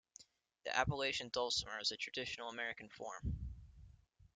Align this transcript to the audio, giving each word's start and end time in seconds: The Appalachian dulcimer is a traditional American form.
The 0.63 0.75
Appalachian 0.75 1.29
dulcimer 1.29 1.77
is 1.79 1.91
a 1.91 1.95
traditional 1.95 2.49
American 2.49 2.89
form. 2.89 3.37